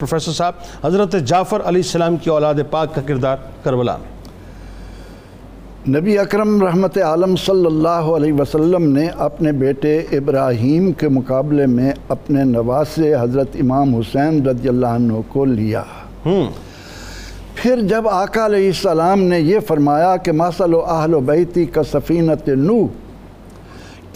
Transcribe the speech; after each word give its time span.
Professor 0.00 0.32
صاحب 0.32 0.54
حضرت 0.84 1.14
جعفر 1.26 1.60
علیہ 1.60 1.82
السلام 1.82 2.16
کی 2.16 2.30
اولاد 2.30 2.54
پاک 2.70 2.94
کا 2.94 3.00
کردار 3.06 3.36
کربلا۔ 3.62 3.96
میں 3.96 6.00
نبی 6.00 6.18
اکرم 6.18 6.62
رحمت 6.62 6.98
عالم 6.98 7.34
صلی 7.36 7.66
اللہ 7.66 8.10
علیہ 8.16 8.32
وسلم 8.32 8.92
نے 8.92 9.08
اپنے 9.16 9.52
بیٹے 9.62 9.96
ابراہیم 10.18 10.92
کے 10.92 11.08
مقابلے 11.08 11.66
میں 11.66 11.92
اپنے 12.08 12.44
نواسے 12.44 13.14
حضرت 13.14 13.56
امام 13.60 13.94
حسین 13.94 14.46
رضی 14.46 14.68
اللہ 14.68 14.86
عنہ 14.86 15.12
کو 15.28 15.44
لیا۔ 15.44 15.82
پھر 17.54 17.80
جب 17.88 18.08
آقا 18.08 18.46
علیہ 18.46 18.66
السلام 18.66 19.22
نے 19.22 19.40
یہ 19.40 19.60
فرمایا 19.66 20.16
کہ 20.16 20.32
ماسل 20.32 20.74
و 20.74 20.84
اہل 20.84 21.14
و 21.14 21.20
بیتی 21.32 21.66
کا 21.66 21.82
سفینت 21.92 22.48
نو 22.48 22.86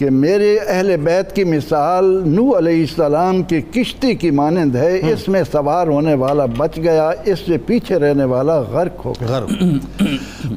کہ 0.03 0.11
میرے 0.11 0.57
اہل 0.67 0.97
بیت 0.97 1.35
کی 1.37 1.45
مثال 1.45 2.05
نو 2.27 2.59
علیہ 2.59 2.81
السلام 2.81 3.43
کی 3.43 3.61
کشتی 3.61 4.15
کی 4.15 4.31
مانند 4.31 4.77
ہے 4.77 5.11
اس 5.11 5.29
میں 5.29 5.43
سوار 5.53 5.87
ہونے 5.87 6.15
والا 6.15 6.47
بچ 6.57 6.77
گیا 6.77 7.11
اس 7.25 7.39
سے 7.39 7.59
پیچھے 7.59 7.99
رہنے 7.99 8.25
والا 8.25 8.59
غرق 8.61 9.05
ہو 9.07 9.13
گیا۔ 9.21 9.41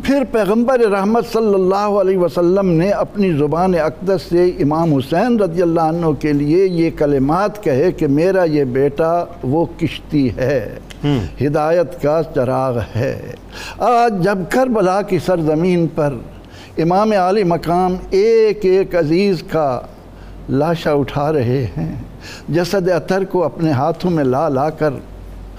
پھر 0.03 0.23
پیغمبر 0.31 0.79
رحمت 0.79 1.25
صلی 1.33 1.53
اللہ 1.53 1.99
علیہ 2.01 2.17
وسلم 2.17 2.69
نے 2.69 2.89
اپنی 2.89 3.31
زبان 3.33 3.75
اقدس 3.75 4.21
سے 4.29 4.45
امام 4.45 4.93
حسین 4.93 5.39
رضی 5.39 5.61
اللہ 5.61 5.81
عنہ 5.81 6.11
کے 6.19 6.33
لیے 6.33 6.65
یہ 6.65 6.89
کلمات 6.97 7.63
کہے 7.63 7.91
کہ 7.91 8.07
میرا 8.07 8.43
یہ 8.43 8.63
بیٹا 8.63 9.25
وہ 9.43 9.65
کشتی 9.79 10.29
ہے 10.35 10.77
ہدایت 11.41 12.01
کا 12.01 12.21
چراغ 12.35 12.77
ہے۔ 12.95 13.17
آج 13.77 14.23
جب 14.23 14.37
کربلا 14.49 15.01
کی 15.01 15.19
سرزمین 15.25 15.87
پر 15.95 16.13
امام 16.77 17.11
عالی 17.11 17.43
مقام 17.43 17.95
ایک 18.09 18.65
ایک 18.65 18.95
عزیز 18.95 19.43
کا 19.51 19.81
لاشا 20.49 20.91
اٹھا 20.91 21.33
رہے 21.33 21.65
ہیں۔ 21.77 21.95
جسد 22.49 22.89
اطر 22.89 23.23
کو 23.23 23.43
اپنے 23.43 23.71
ہاتھوں 23.71 24.11
میں 24.11 24.23
لا 24.23 24.49
لا 24.49 24.69
کر 24.69 24.93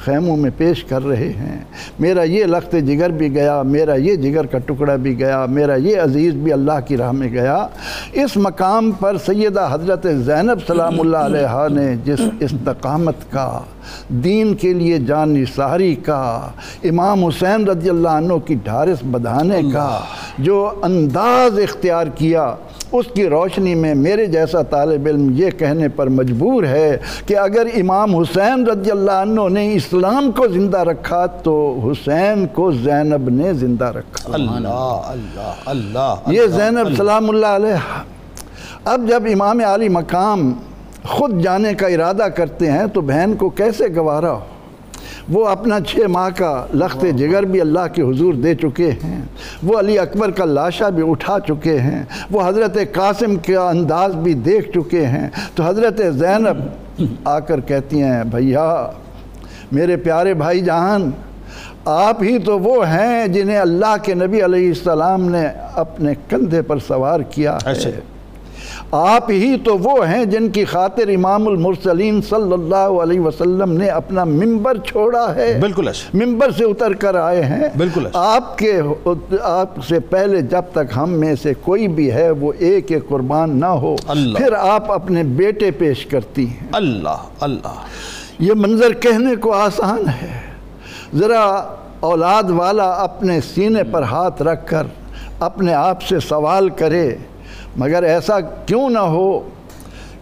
خیموں 0.04 0.36
میں 0.36 0.50
پیش 0.56 0.84
کر 0.84 1.06
رہے 1.06 1.28
ہیں۔ 1.38 1.58
میرا 1.98 2.22
یہ 2.22 2.44
لخت 2.44 2.76
جگر 2.86 3.10
بھی 3.10 3.34
گیا، 3.34 3.62
میرا 3.62 3.94
یہ 3.94 4.14
جگر 4.14 4.46
کا 4.46 4.58
ٹکڑا 4.58 4.96
بھی 4.96 5.18
گیا، 5.18 5.44
میرا 5.46 5.74
یہ 5.74 6.00
عزیز 6.00 6.34
بھی 6.34 6.52
اللہ 6.52 6.80
کی 6.86 6.96
راہ 6.96 7.12
میں 7.12 7.28
گیا۔ 7.28 7.66
اس 8.12 8.36
مقام 8.36 8.90
پر 8.90 9.16
سیدہ 9.26 9.68
حضرت 9.72 10.06
زینب 10.26 10.58
سلام 10.66 11.00
اللہ 11.00 11.16
علیہ 11.16 11.66
نے 11.70 11.94
جس 12.04 12.20
استقامت 12.40 13.32
کا، 13.32 13.60
دین 14.08 14.54
کے 14.54 14.72
لیے 14.72 14.98
جان 14.98 15.34
نثاری 15.34 15.94
کا، 15.94 16.50
امام 16.84 17.24
حسین 17.24 17.68
رضی 17.68 17.88
اللہ 17.88 18.08
عنہ 18.08 18.34
کی 18.46 18.54
ڈھارس 18.54 18.98
بدھانے 19.02 19.60
کا 19.72 19.88
جو 20.38 20.72
انداز 20.82 21.58
اختیار 21.58 22.06
کیا 22.06 22.54
اس 22.92 23.06
کی 23.14 23.28
روشنی 23.28 23.74
میں 23.74 23.94
میرے 23.94 24.26
جیسا 24.26 24.62
طالب 24.62 25.06
علم 25.06 25.28
یہ 25.34 25.50
کہنے 25.50 25.88
پر 25.88 26.06
مجبور 26.06 26.64
ہے 26.64 26.98
کہ 27.26 27.36
اگر 27.38 27.66
امام 27.74 28.16
حسین 28.16 28.66
رضی 28.66 28.90
اللہ 28.90 29.10
عنہ 29.10 29.40
نے 29.48 29.74
اسلام 29.74 30.30
کو 30.30 30.48
زندہ 30.48 30.78
رکھا 30.78 31.26
تو 31.26 31.80
حسین 31.84 32.46
کو 32.46 32.72
زینب 32.72 33.28
نے 33.28 33.52
زندہ 33.52 33.84
رکھا۔ 33.84 34.34
اللہ 34.34 35.00
اللہ 35.04 35.54
اللہ 35.66 36.14
یہ 36.26 36.46
زینب 36.46 36.96
سلام 36.96 37.30
اللہ 37.30 37.46
علیہ۔ 37.46 38.02
اب 38.84 39.08
جب 39.08 39.22
امام 39.32 39.60
علی 39.66 39.88
مقام 39.88 40.52
خود 41.04 41.40
جانے 41.42 41.74
کا 41.74 41.86
ارادہ 41.86 42.22
کرتے 42.22 42.70
ہیں 42.70 42.86
تو 42.86 43.00
بہن 43.00 43.34
کو 43.38 43.48
کیسے 43.48 43.84
گوارا 43.96 44.32
ہو؟ 44.32 44.40
وہ 45.28 45.46
اپنا 45.48 45.80
چھ 45.80 45.98
ماہ 45.98 46.28
کا 46.36 46.66
لخت 46.74 47.04
جگر 47.16 47.42
بھی 47.42 47.60
اللہ 47.60 47.86
کے 47.94 48.02
حضور 48.02 48.34
دے 48.34 48.54
چکے 48.54 48.90
ہیں۔ 49.04 49.22
وہ 49.62 49.78
علی 49.78 49.98
اکبر 49.98 50.30
کا 50.30 50.44
لاشا 50.44 50.88
بھی 50.88 51.10
اٹھا 51.10 51.38
چکے 51.48 51.78
ہیں۔ 51.78 52.04
وہ 52.30 52.48
حضرت 52.48 52.78
قاسم 52.92 53.36
کا 53.36 53.68
انداز 53.68 54.14
بھی 54.14 54.34
دیکھ 54.34 54.70
چکے 54.70 55.06
ہیں۔ 55.06 55.30
تو 55.54 55.62
حضرت 55.62 56.00
زینب 56.14 56.56
آ 57.24 57.38
کر 57.38 57.60
کہتی 57.60 58.02
ہیں 58.02 58.24
بھیا 58.24 58.86
میرے 59.72 59.96
پیارے 59.96 60.34
بھائی 60.34 60.60
جان 60.60 61.10
آپ 61.84 62.22
ہی 62.22 62.38
تو 62.38 62.58
وہ 62.58 62.88
ہیں 62.88 63.26
جنہیں 63.26 63.58
اللہ 63.58 63.96
کے 64.02 64.14
نبی 64.14 64.44
علیہ 64.44 64.68
السلام 64.68 65.28
نے 65.28 65.48
اپنے 65.74 66.12
کندھے 66.28 66.62
پر 66.62 66.78
سوار 66.78 67.20
کیا 67.20 67.58
ہے۔ 67.66 68.15
آپ 68.90 69.30
ہی 69.30 69.56
تو 69.64 69.78
وہ 69.78 70.08
ہیں 70.08 70.24
جن 70.24 70.48
کی 70.48 70.64
خاطر 70.64 71.08
امام 71.08 71.48
المرسلین 71.48 72.22
صلی 72.22 72.52
اللہ 72.52 72.74
علیہ 72.76 73.20
وسلم 73.20 73.72
نے 73.72 73.88
اپنا 73.88 74.24
ممبر 74.24 74.76
چھوڑا 74.76 75.34
ہے۔ 75.34 75.58
بالکل 75.60 75.88
ایسے 75.88 76.24
ممبر 76.24 76.50
سے 76.50 76.64
اتر 76.64 76.92
کر 76.92 77.14
آئے 77.14 77.44
ہیں۔ 77.44 77.68
بالکل 77.78 78.06
ایسے 78.06 78.18
آپ 78.18 78.58
کے 78.58 78.80
آپ 79.42 79.70
سے 79.88 80.00
پہلے 80.00 80.40
جب 80.40 80.62
تک 80.72 80.92
ہم 80.96 81.10
میں 81.10 81.34
سے 81.42 81.52
کوئی 81.54 81.88
بھی 81.88 82.12
ہے 82.12 82.30
وہ 82.30 82.52
ایک 82.58 82.92
ایک 82.92 83.08
قربان 83.08 83.60
نہ 83.60 83.66
ہو۔ 83.66 83.96
اللہ۔ 84.08 84.38
پھر 84.38 84.52
آپ 84.52 84.92
اپنے 84.92 85.22
بیٹے 85.22 85.70
پیش 85.70 86.06
کرتی 86.06 86.46
ہیں۔ 86.46 86.68
اللہ 86.72 87.22
اللہ۔ 87.40 87.82
یہ 88.38 88.52
منظر 88.54 88.92
کہنے 88.92 89.36
کو 89.36 89.52
آسان 89.52 90.08
ہے۔ 90.08 90.40
ذرا 91.14 91.62
اولاد 92.00 92.50
والا 92.50 92.90
اپنے 92.90 93.40
سینے 93.40 93.82
پر 93.84 94.02
ہاتھ 94.02 94.42
رکھ 94.42 94.66
کر 94.66 94.82
اپنے 95.38 95.74
آپ 95.74 96.02
سے 96.02 96.20
سوال 96.20 96.68
کرے۔ 96.68 97.16
مگر 97.78 98.02
ایسا 98.02 98.40
کیوں 98.66 98.88
نہ 98.90 98.98
ہو 98.98 99.28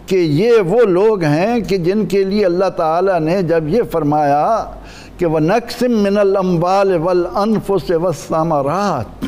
کہ 0.05 0.15
یہ 0.15 0.59
وہ 0.65 0.81
لوگ 0.81 1.23
ہیں 1.23 1.59
کہ 1.59 1.77
جن 1.77 2.05
کے 2.05 2.23
لیے 2.23 2.45
اللہ 2.45 2.69
تعالیٰ 2.69 3.19
نے 3.19 3.41
جب 3.41 3.67
یہ 3.67 3.81
فرمایا 3.91 4.45
کہ 5.17 5.25
وہ 5.25 5.39
نقسم 5.39 5.91
من 6.03 6.17
الاموال 6.17 6.95
والانفس 6.97 7.91
والثمرات 7.91 9.25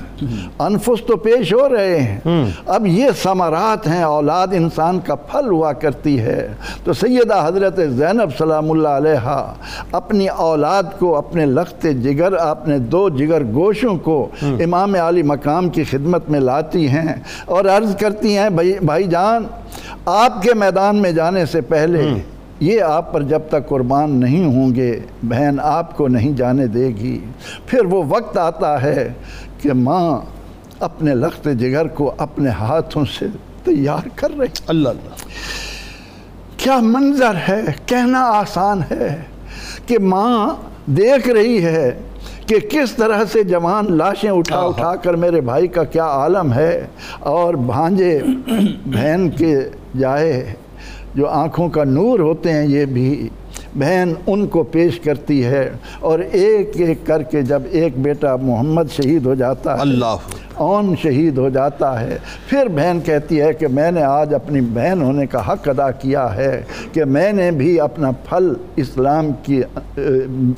انفس 0.60 1.04
تو 1.08 1.16
پیش 1.16 1.54
ہو 1.54 1.68
رہے 1.70 2.00
ہیں۔ 2.00 2.46
اب 2.66 2.86
یہ 2.88 3.10
ثمرات 3.24 3.88
ہیں 3.88 4.04
اولاد 4.04 4.48
انسان 4.52 5.00
کا 5.00 5.16
پھل 5.16 5.48
ہوا 5.48 5.74
کرتی 5.74 6.20
ہے۔ 6.20 6.48
تو 6.84 6.94
سیدہ 6.94 7.48
حضرت 7.48 7.80
زینب 7.98 8.30
سلام 8.38 8.72
اللہ 8.72 8.88
علیہ 8.88 9.54
اپنی 9.92 10.28
اولاد 10.28 10.84
کو 11.00 11.16
اپنے 11.16 11.46
لخت 11.46 11.86
جگر 12.04 12.34
اپنے 12.34 12.78
دو 12.80 13.10
جگر 13.10 13.44
گوشوں 13.54 13.96
کو 13.98 14.18
امام 14.42 14.96
علی 15.04 15.24
مقام 15.24 15.70
کی 15.70 15.84
خدمت 15.84 16.30
میں 16.30 16.40
لاتی 16.40 16.88
ہیں 16.88 17.14
اور 17.46 17.66
عرض 17.66 17.96
کرتی 17.96 18.38
ہیں 18.38 18.50
بھائی 18.50 18.74
بھائی 18.82 19.04
جان 19.04 19.46
آپ 20.06 20.42
کے 20.44 20.54
میدان 20.54 21.02
میں 21.02 21.12
جانے 21.12 21.46
سے 21.46 21.62
پہلے 21.62 22.14
یہ 22.60 22.82
آپ 22.82 23.14
پر 23.14 23.24
جب 23.24 23.42
تک 23.50 23.70
قربان 23.70 24.12
نہیں 24.12 24.46
ہوں 24.46 24.76
گے 24.76 25.00
بہن 25.24 25.60
آپ 25.64 25.98
کو 25.98 26.08
نہیں 26.08 26.32
جانے 26.32 26.68
دے 26.68 26.88
گی۔ 26.88 27.20
پھر 27.66 27.86
وہ 27.86 28.04
وقت 28.10 28.38
آتا 28.38 28.82
ہے 28.82 29.14
کہ 29.62 29.74
ماں 29.74 30.20
اپنے 30.80 31.16
لخت 31.16 31.48
جگر 31.60 31.88
کو 31.88 32.14
اپنے 32.18 32.50
ہاتھوں 32.50 33.06
سے 33.20 33.26
تیار 33.64 34.08
کر 34.16 34.32
رہی 34.40 34.48
اللہ 34.68 34.90
اللہ۔ 34.90 35.16
کیا 36.58 36.78
منظر 36.78 37.36
ہے؟ 37.50 37.62
کہنا 37.86 38.22
آسان 38.22 38.82
ہے 38.92 39.22
کہ 39.86 40.00
ماں 40.00 40.56
دیکھ 40.86 41.30
رہی 41.30 41.66
ہے 41.66 42.02
کہ 42.48 42.60
کس 42.60 42.92
طرح 42.92 43.24
سے 43.32 43.44
جوان 43.44 43.98
لاشیں 43.98 44.30
اٹھا 44.30 44.60
اٹھا 44.60 44.96
کر 44.96 45.14
میرے 45.14 45.42
بھائی 45.42 45.68
کا 45.68 45.84
کیا 45.84 46.06
عالم 46.06 46.54
ہے 46.54 46.88
اور 47.20 47.54
بھانجے 47.54 48.20
بہن 48.86 49.30
کے 49.38 49.70
جائے۔ 50.00 50.54
جو 51.18 51.28
آنکھوں 51.28 51.68
کا 51.70 51.84
نور 51.86 52.20
ہوتے 52.20 52.52
ہیں 52.54 52.66
یہ 52.68 52.86
بھی 52.88 53.08
بہن 53.76 54.14
ان 54.28 54.46
کو 54.48 54.62
پیش 54.72 55.00
کرتی 55.00 55.44
ہے 55.46 55.70
اور 56.02 56.20
ایک 56.34 56.72
ایک 56.78 57.06
کر 57.06 57.24
کے 57.24 57.42
جب 57.44 57.62
ایک 57.72 57.98
بیٹا 58.00 58.36
محمد 58.42 58.92
شہید 58.92 59.26
ہو 59.26 59.34
جاتا 59.36 59.74
ہے 59.74 59.82
اللہ۔ 59.82 60.16
اون 60.60 60.94
شہید 61.02 61.38
ہو 61.38 61.50
جاتا 61.50 62.00
ہے 62.02 62.18
پھر 62.48 62.68
بہن 62.76 63.00
کہتی 63.06 63.42
ہے 63.42 63.52
کہ 63.54 63.68
میں 63.70 63.92
نے 63.92 64.04
آج 64.04 64.34
اپنی 64.34 64.62
بہن 64.74 65.02
ہونے 65.02 65.26
کا 65.26 65.48
حق 65.48 65.68
ادا 65.70 65.90
کیا 65.98 66.26
ہے 66.36 66.62
کہ 66.94 67.06
میں 67.08 67.32
نے 67.34 67.50
بھی 67.52 67.80
اپنا 67.82 68.12
پھل 68.26 68.54
اسلام 68.76 69.32
کی 69.44 69.62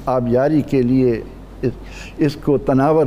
آبیاری 0.08 0.62
کے 0.68 0.82
لیے 0.84 1.20
اس- 2.20 2.36
کو 2.44 2.58
تناور 2.58 3.06